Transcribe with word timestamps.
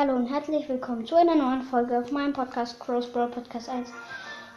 Hallo 0.00 0.14
und 0.14 0.28
herzlich 0.28 0.66
willkommen 0.66 1.04
zu 1.04 1.14
einer 1.14 1.34
neuen 1.34 1.60
Folge 1.60 1.98
auf 1.98 2.10
meinem 2.10 2.32
Podcast 2.32 2.80
Cross 2.80 3.12
Brawl 3.12 3.28
Podcast 3.28 3.68
1. 3.68 3.90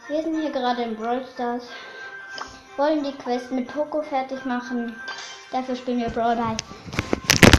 Wir 0.08 0.22
sind 0.22 0.40
hier 0.40 0.50
gerade 0.50 0.84
in 0.84 0.96
Brawl 0.96 1.22
Stars, 1.34 1.64
wollen 2.78 3.04
die 3.04 3.12
Quest 3.12 3.52
mit 3.52 3.68
Poco 3.68 4.00
fertig 4.00 4.42
machen. 4.46 4.96
Dafür 5.52 5.76
spielen 5.76 5.98
wir 5.98 6.08
Brawl 6.08 6.36
Ball. 6.36 6.56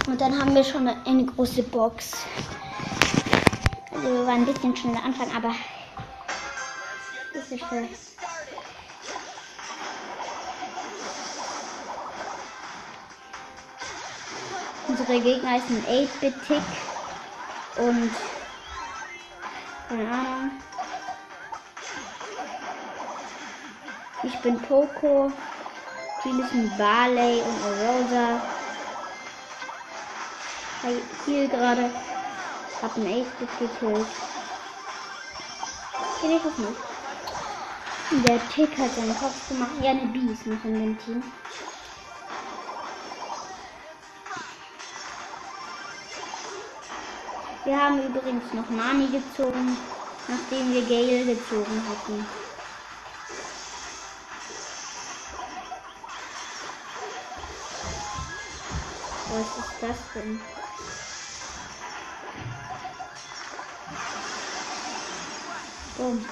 Und 0.07 0.19
dann 0.19 0.35
haben 0.35 0.55
wir 0.55 0.63
schon 0.63 0.87
eine 0.87 1.25
große 1.27 1.61
Box. 1.61 2.25
Also 3.93 4.03
wir 4.03 4.25
waren 4.25 4.37
ein 4.37 4.45
bisschen 4.47 4.75
schneller 4.75 5.03
Anfang, 5.03 5.27
aber 5.37 5.53
ist 7.35 7.49
schön. 7.69 7.87
Unsere 14.87 15.19
Gegner 15.19 15.57
ist 15.57 15.69
ein 15.69 15.85
8-Bit-Tick 15.85 16.63
und 17.77 18.11
keine 19.89 20.11
Ahnung. 20.11 20.51
Ich 24.23 24.35
bin 24.39 24.59
Poco. 24.61 25.31
Green 26.21 26.39
ist 26.39 26.53
ein 26.53 26.71
Barley 26.77 27.41
und 27.41 27.63
Rosa. 27.63 28.41
Hier 31.25 31.47
gerade. 31.47 31.91
Hab 32.81 32.97
ein 32.97 33.07
Ace 33.07 33.27
gekillt. 33.39 34.07
Kenn 36.19 36.31
ich 36.31 36.41
das 36.43 36.57
nicht. 36.57 38.27
Der 38.27 38.49
Tick 38.49 38.77
hat 38.77 38.95
seinen 38.95 39.17
Kopf 39.17 39.47
gemacht. 39.49 39.71
Ja, 39.81 39.91
eine 39.91 40.07
B 40.07 40.19
ist 40.31 40.45
noch 40.45 40.63
in 40.65 40.73
dem 40.73 40.97
Team. 40.99 41.23
Wir 47.65 47.81
haben 47.81 47.99
übrigens 47.99 48.53
noch 48.53 48.69
Nani 48.69 49.07
gezogen, 49.07 49.75
nachdem 50.27 50.71
wir 50.71 50.83
Gale 50.83 51.25
gezogen 51.25 51.81
hatten. 51.89 52.23
Was 59.31 59.65
ist 59.65 59.81
das 59.81 59.97
denn? 60.13 60.39
Boom. 65.97 66.25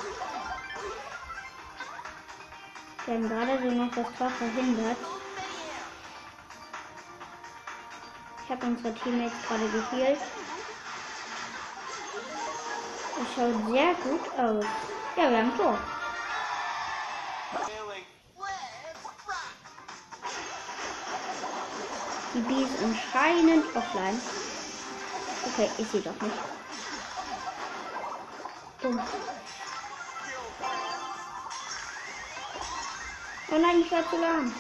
Wir 3.06 3.14
haben 3.16 3.28
gerade 3.28 3.60
so 3.60 3.72
noch 3.72 3.92
das 3.96 4.08
Tor 4.20 4.30
verhindert. 4.30 4.98
Ich 8.44 8.52
habe 8.52 8.66
unsere 8.68 8.94
Teammates 8.94 9.34
gerade 9.48 9.68
geheilt. 9.68 10.20
Das 13.24 13.32
schaut 13.36 13.66
sehr 13.66 13.96
gut 14.04 14.38
aus. 14.38 14.68
Ja, 15.16 15.30
wir 15.32 15.38
haben 15.38 15.56
Tor. 15.56 15.80
Die 22.34 22.42
B 22.42 22.66
ist 22.66 22.78
anscheinend 22.78 23.74
offline. 23.78 24.22
Okay, 25.46 25.72
ich 25.78 25.90
sehe 25.90 26.02
doch 26.02 26.20
nicht. 26.20 26.44
Dumm. 28.82 29.00
Oh 33.50 33.58
nein, 33.58 33.80
ich 33.80 33.92
war 33.92 34.06
zu 34.10 34.18
lahm. 34.18 34.54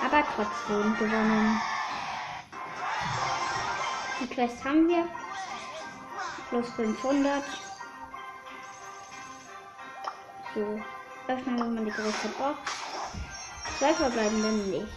Aber 0.00 0.24
trotzdem 0.34 0.96
gewonnen. 0.96 1.69
Die 4.20 4.26
Quest 4.26 4.62
haben 4.64 4.86
wir. 4.86 5.08
Plus 6.50 6.68
500. 6.74 7.42
So. 10.54 10.80
Öffnen 11.28 11.56
wir 11.56 11.64
mal 11.64 11.84
die 11.84 11.90
große 11.90 12.28
Box. 12.38 12.58
Zwei 13.78 13.94
verbleibenden 13.94 14.70
nichts. 14.70 14.94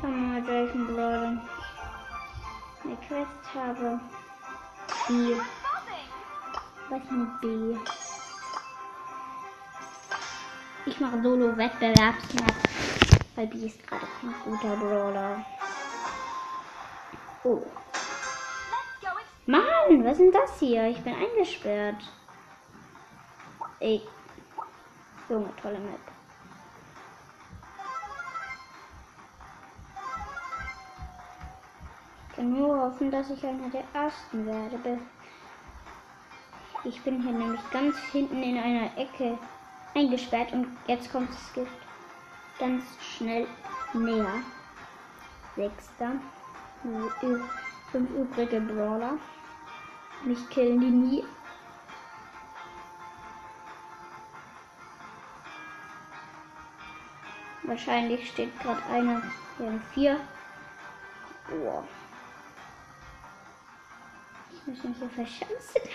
Schauen 0.00 0.34
wir 0.34 0.40
mal, 0.40 0.46
welchen 0.46 0.86
Brawler 0.88 1.42
eine 2.84 2.96
Quest 3.06 3.54
habe. 3.54 4.00
B. 5.06 5.36
Was 6.90 7.10
mit 7.10 7.40
B? 7.40 8.07
Ich 10.88 11.00
mache 11.00 11.20
Solo-Wettbewerbsmap, 11.22 12.54
weil 13.36 13.46
B 13.48 13.66
ist 13.66 13.86
gerade 13.86 14.06
ein 14.22 14.34
guter 14.42 14.74
Brawler. 14.76 15.44
Oh. 17.44 17.60
Mann, 19.44 20.02
was 20.02 20.12
ist 20.12 20.20
denn 20.20 20.32
das 20.32 20.58
hier? 20.58 20.88
Ich 20.88 20.98
bin 21.02 21.14
eingesperrt. 21.14 22.02
Ey. 23.80 24.00
Junge, 25.28 25.50
tolle 25.60 25.78
Map. 25.78 26.00
Ich 32.30 32.36
kann 32.36 32.50
nur 32.50 32.80
hoffen, 32.80 33.10
dass 33.10 33.28
ich 33.28 33.44
einer 33.44 33.68
der 33.68 33.84
ersten 33.92 34.46
werde. 34.46 34.98
Ich 36.84 37.02
bin 37.02 37.20
hier 37.20 37.32
nämlich 37.32 37.60
ganz 37.70 37.94
hinten 38.10 38.42
in 38.42 38.56
einer 38.56 38.96
Ecke 38.96 39.36
eingesperrt 39.94 40.52
und 40.52 40.66
jetzt 40.86 41.10
kommt 41.10 41.30
das 41.30 41.52
Gift 41.52 41.72
ganz 42.58 42.84
schnell 43.00 43.46
näher. 43.92 44.42
Sechster. 45.56 46.12
Fünf 47.90 48.10
übrige 48.10 48.60
Brawler. 48.60 49.18
Mich 50.24 50.48
killen 50.50 50.80
die 50.80 50.90
nie. 50.90 51.24
Wahrscheinlich 57.62 58.30
steht 58.30 58.58
gerade 58.60 58.82
einer. 58.84 59.22
Haben 59.58 59.82
vier. 59.92 60.18
Oh. 61.50 61.82
Ich 64.52 64.66
muss 64.66 64.84
mich 64.84 64.96
hier 64.96 65.08
verschanzen. 65.10 65.82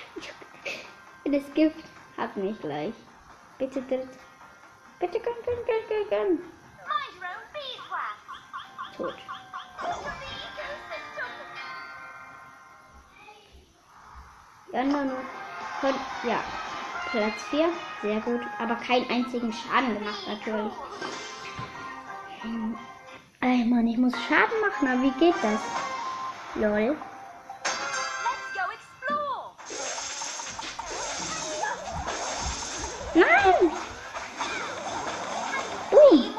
Das 1.26 1.54
Gift 1.54 1.86
hat 2.18 2.36
mich 2.36 2.60
gleich. 2.60 2.94
Bitte 3.64 3.82
dritt. 3.84 4.10
Bitte 5.00 5.20
gönn, 5.22 5.36
gönn, 5.46 5.66
gönn, 5.66 5.88
gönn, 5.88 6.10
gönn. 6.10 6.40
Tot. 8.98 9.14
Die 14.70 14.78
anderen 14.78 15.12
können, 15.80 16.00
ja, 16.24 16.44
Platz 17.10 17.42
4, 17.52 17.70
sehr 18.02 18.20
gut, 18.20 18.42
aber 18.60 18.76
keinen 18.76 19.10
einzigen 19.10 19.54
Schaden 19.54 19.98
gemacht 19.98 20.28
natürlich. 20.28 20.74
Ey 23.40 23.64
Mann, 23.64 23.88
ich 23.88 23.98
muss 23.98 24.14
Schaden 24.28 24.60
machen, 24.60 24.88
aber 24.90 25.02
wie 25.04 25.12
geht 25.12 25.42
das? 25.42 25.62
Lol. 26.56 26.98
Nein! 33.16 33.72
Ui! 35.92 36.34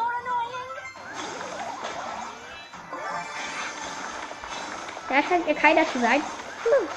Da 5.09 5.23
scheint 5.23 5.47
ja 5.47 5.55
keiner 5.55 5.87
zu 5.93 6.01
sein. 6.01 6.21
Hm. 6.21 6.89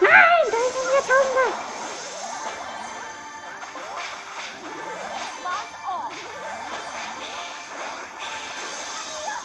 Nein, 0.00 0.12
da 0.50 0.56
ist 0.56 0.76
ein 0.76 0.92
Jahrtausender. 0.94 1.66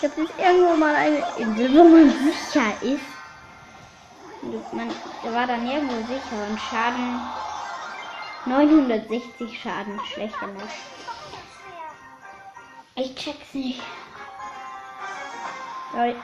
Gibt 0.01 0.18
es 0.18 0.45
irgendwo 0.45 0.75
mal 0.77 0.95
eine 0.95 1.24
Insel, 1.38 1.74
wo 1.74 1.84
man 1.84 2.10
sicher 2.10 2.74
ist? 2.81 3.01
Man 4.74 4.89
war 5.34 5.48
da 5.48 5.57
nirgendwo 5.57 5.95
sicher 6.07 6.48
und 6.50 6.60
Schaden 6.60 7.22
960 8.46 9.62
Schaden, 9.62 10.00
schlechter 10.06 10.48
Mensch. 10.48 10.74
Ich 12.96 13.16
check's 13.16 13.54
nicht. 13.54 13.82
Lol. 15.94 16.16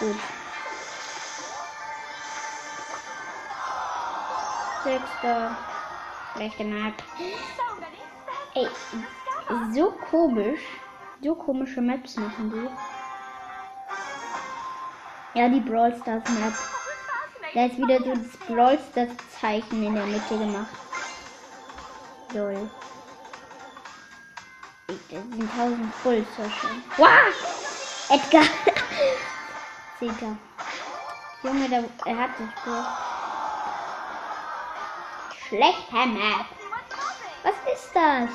Gut. 0.00 0.37
Sechster. 4.88 5.54
Schlechte 6.32 6.64
Map. 6.64 6.94
Ey, 8.54 8.68
so 9.74 9.90
komisch. 10.10 10.60
So 11.22 11.34
komische 11.34 11.82
Maps 11.82 12.16
machen 12.16 12.50
die. 12.50 12.70
Ja, 15.38 15.48
die 15.50 15.60
Brawl 15.60 15.94
Stars 16.00 16.26
Map. 16.30 16.54
Da 17.52 17.66
ist 17.66 17.76
wieder 17.76 17.98
so 17.98 18.14
das 18.14 18.36
Brawl 18.46 18.78
Stars 18.90 19.10
Zeichen 19.38 19.84
in 19.84 19.94
der 19.94 20.06
Mitte 20.06 20.38
gemacht. 20.38 20.74
Lol. 22.32 22.70
Das 24.86 24.96
sind 25.10 25.50
1000 25.50 25.94
Full 25.96 26.26
so 26.34 26.44
schön. 26.44 26.82
Wow! 26.96 28.08
Edgar! 28.08 28.44
Sieger. 30.00 30.38
Junge, 31.42 31.68
der, 31.68 31.84
er 32.06 32.16
hat 32.16 32.38
sich 32.38 32.54
gut. 32.64 33.07
Schlechter 35.48 36.04
Map. 36.04 36.44
Was 37.42 37.54
ist 37.72 37.90
das? 37.94 38.28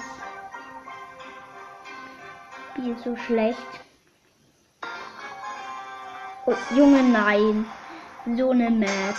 Spiel 2.71 2.97
so 3.03 3.15
schlecht. 3.27 3.59
Oh, 6.47 6.55
Junge, 6.75 7.03
nein. 7.03 7.67
So 8.35 8.49
eine 8.49 8.71
Map. 8.71 9.15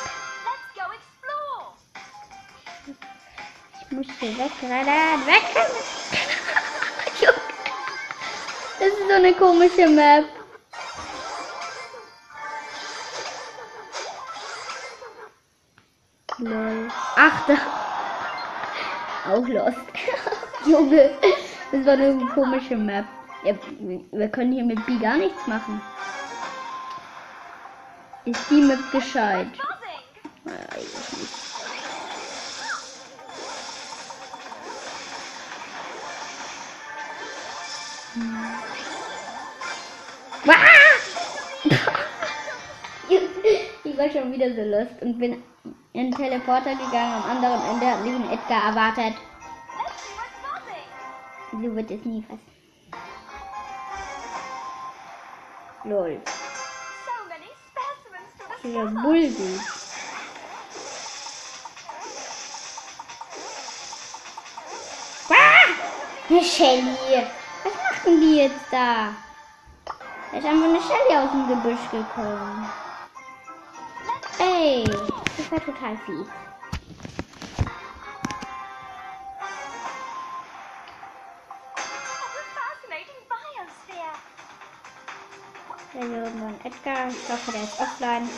Ich 3.81 3.91
muss 3.93 4.07
hier 4.19 4.39
wegrennen. 4.39 5.27
Wegrennen. 5.27 5.73
das 8.81 8.89
ist 8.89 9.09
so 9.09 9.15
eine 9.15 9.33
komische 9.35 9.89
Map. 9.89 10.25
Lol. 16.39 16.89
Ach, 17.17 17.47
da. 17.47 17.84
Auch 19.27 19.49
lost. 19.49 19.79
Junge, 20.67 21.11
das 21.73 21.87
war 21.87 21.95
eine 21.95 22.27
komische 22.35 22.77
Map. 22.77 23.07
Ja, 23.45 23.55
wir 24.13 24.29
können 24.29 24.53
hier 24.53 24.65
mit 24.65 24.85
B 24.87 24.99
gar 24.99 25.17
nichts 25.17 25.47
machen. 25.47 25.81
Ist 28.25 28.51
die 28.51 28.63
Map 28.63 28.79
gescheit? 28.93 29.49
Hm. 38.15 38.37
Ich 43.87 43.99
war 43.99 44.11
schon 44.11 44.33
wieder 44.33 44.53
so 44.53 44.63
lust 44.63 45.01
und 45.03 45.19
bin 45.21 45.41
in 45.95 46.11
den 46.11 46.15
Teleporter 46.15 46.75
gegangen. 46.75 47.23
Am 47.23 47.31
anderen 47.31 47.63
Ende 47.71 47.87
hat 47.87 47.99
ein 48.01 48.31
Edgar 48.31 48.65
erwartet. 48.65 49.15
So 51.53 51.77
wird 51.77 51.91
es 51.91 52.05
nie 52.05 52.21
passieren. 52.23 52.41
Lol. 55.85 56.21
Dieser 58.63 58.87
Bulbi. 58.87 59.61
Ah! 65.31 66.43
Shelly. 66.43 67.27
Was 67.63 67.73
machen 67.73 68.21
die 68.21 68.37
jetzt 68.37 68.57
da? 68.73 69.15
Da 69.85 70.39
ist 70.39 70.45
einfach 70.45 70.65
eine 70.65 70.81
Shelly 70.81 71.17
aus 71.17 71.31
dem 71.31 71.47
Gebüsch 71.47 71.91
gekommen. 71.93 72.69
Ey, 74.41 74.85
das 75.37 75.51
war 75.51 75.61
total 75.61 75.97
fies. 75.99 76.27
Der 85.95 86.03
hier 86.03 86.25
irgendwann 86.25 86.61
Edgar. 86.65 87.09
Ich 87.09 87.29
hoffe, 87.29 87.53
der 87.53 87.63
ist 87.63 87.79
offline. 87.79 88.29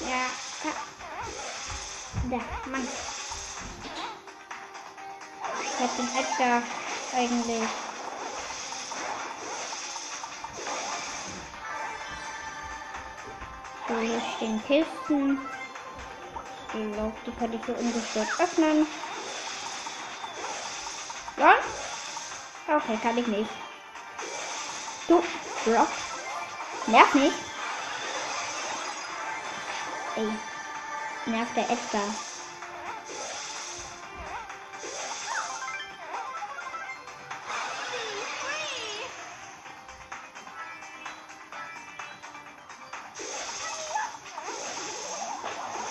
Ja, 0.00 0.26
ja. 0.64 0.72
Da, 2.30 2.70
Mann. 2.70 2.88
Ich 5.62 5.80
hab 5.80 5.96
den 5.96 6.08
Edgar 6.16 6.62
eigentlich. 7.14 7.85
So, 13.88 14.00
hier 14.00 14.20
stehen 14.36 14.60
Kisten. 14.66 15.38
Ich 16.72 16.92
glaube, 16.94 17.14
die 17.24 17.30
kann 17.38 17.52
ich 17.52 17.64
hier 17.64 17.78
ungestört 17.78 18.28
öffnen. 18.40 18.86
Ja? 21.38 21.54
Okay, 22.68 22.98
kann 23.00 23.16
ich 23.16 23.26
nicht. 23.28 23.50
Du, 25.06 25.22
Brock. 25.64 25.88
Nerv 26.88 27.14
nicht. 27.14 27.36
Ey. 30.16 30.32
Nerv 31.26 31.48
der 31.54 31.70
Edgar. 31.70 32.25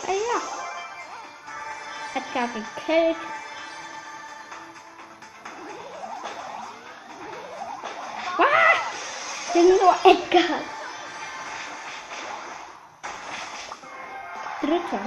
Ah 0.07 0.11
ja. 0.11 0.41
Edgar 2.19 2.47
gekillt. 2.47 3.17
bin 9.55 9.69
nur 9.69 9.95
Edgar. 10.03 10.59
Dritter. 14.59 14.99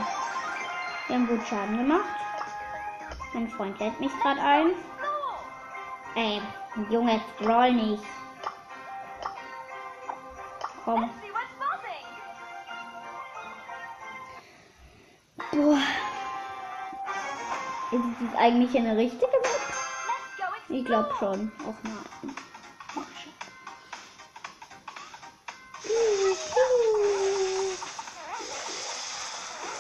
Wir 1.07 1.17
haben 1.17 1.27
gut 1.27 1.47
Schaden 1.47 1.77
gemacht. 1.77 2.05
Mein 3.35 3.49
Freund 3.51 3.79
lädt 3.79 4.01
mich 4.01 4.13
gerade 4.23 4.41
ein. 4.41 4.71
Ey, 6.15 6.41
Junge, 6.89 7.21
scroll 7.37 7.73
nicht. 7.73 8.05
Komm. 10.85 11.11
Ist 18.21 18.31
es 18.33 18.39
eigentlich 18.39 18.77
eine 18.77 18.97
richtige 18.97 19.27
Map? 19.27 19.61
Ich 20.71 20.85
glaube 20.85 21.09
schon. 21.21 21.53
Auch 21.61 21.83
mal. 21.85 22.03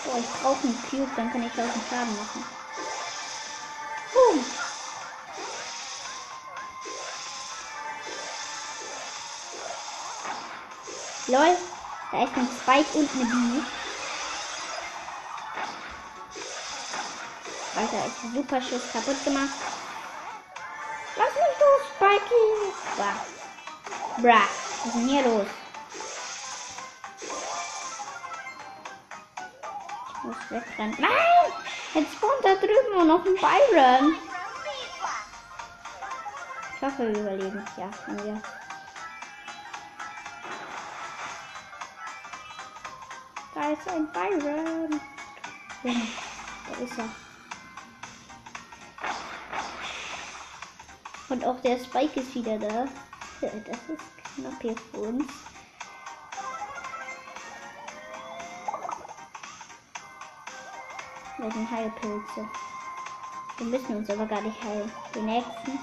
Oh, 0.04 0.16
ich 0.16 0.26
brauche 0.40 0.62
einen 0.62 0.82
Cube, 0.88 1.10
dann 1.16 1.32
kann 1.32 1.42
ich 1.42 1.52
auch 1.54 1.58
einen 1.58 1.82
Schaden 1.90 2.16
machen. 2.16 2.44
Boom. 4.14 4.44
Lol, 11.26 11.56
da 12.12 12.24
ist 12.24 12.36
ein 12.36 12.48
Spike 12.62 12.98
und 12.98 13.10
eine 13.10 13.24
Bee. 13.24 13.87
Alter, 17.78 18.06
ist 18.06 18.34
super 18.34 18.60
Schuss 18.60 18.92
kaputt 18.92 19.24
gemacht. 19.24 19.50
Lass 21.16 21.34
mich 21.34 21.58
los, 21.60 21.82
Spikey. 21.94 22.46
Bra. 22.96 23.12
Bra. 24.20 24.42
Was 24.42 24.86
ist 24.86 24.94
denn 24.94 25.08
hier 25.08 25.22
los? 25.22 25.46
muss 30.28 30.50
wegrennen. 30.50 30.96
Nein! 30.98 31.52
Jetzt 31.94 32.12
spawnt 32.14 32.44
da 32.44 32.54
drüben 32.54 32.92
nur 32.94 33.04
noch 33.04 33.24
ein 33.24 33.34
Byron. 33.34 34.14
Ich 36.76 36.82
hoffe, 36.82 37.08
wir 37.12 37.20
überleben 37.20 37.64
es. 37.66 37.76
Ja, 37.76 37.90
wir. 38.24 38.40
Da 43.54 43.70
ist 43.70 43.88
ein 43.88 44.12
Byron. 44.12 45.00
Da 45.82 46.84
ist 46.84 46.98
er. 46.98 47.27
Und 51.28 51.44
auch 51.44 51.60
der 51.60 51.78
Spike 51.78 52.20
ist 52.20 52.34
wieder 52.34 52.58
da. 52.58 52.86
Das 53.40 53.78
ist 53.88 54.02
knapp 54.34 54.60
hier 54.60 54.74
für 54.92 55.00
uns. 55.00 55.24
Bei 61.38 61.50
sind 61.50 61.70
Heilpilze. 61.70 62.48
Wir 63.58 63.66
müssen 63.66 63.96
uns 63.96 64.10
aber 64.10 64.26
gar 64.26 64.40
nicht 64.40 64.60
heilen. 64.62 64.90
Die 65.14 65.20
nächsten. 65.20 65.78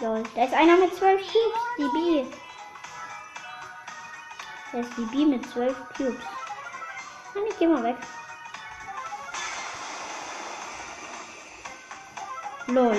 Lol. 0.00 0.22
Da 0.34 0.44
ist 0.44 0.54
einer 0.54 0.76
mit 0.76 0.94
12 0.96 1.20
Cubes, 1.20 1.60
die 1.78 1.88
B. 1.92 2.26
Da 4.72 4.78
ist 4.78 4.90
die 4.96 5.04
B 5.04 5.26
mit 5.26 5.48
12 5.50 5.76
Cubes. 5.96 6.24
Nein, 7.34 7.44
ich 7.48 7.58
geh 7.58 7.66
mal 7.66 7.84
weg. 7.84 7.96
Lol. 12.66 12.96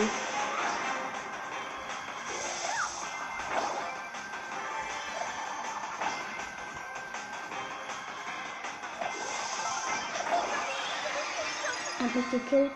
Hab 12.03 12.13
ich 12.17 12.31
gekillt. 12.31 12.73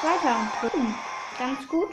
Zweiter. 0.00 0.70
Hm, 0.70 0.94
ganz 1.36 1.66
gut. 1.66 1.90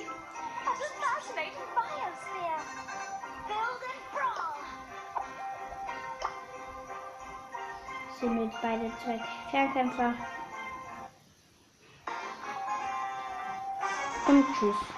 Sind 8.20 8.44
jetzt 8.44 8.62
beide 8.62 8.92
zwei 9.04 9.20
Fernkämpfer. 9.50 10.14
Und 14.28 14.46
tschüss. 14.54 14.94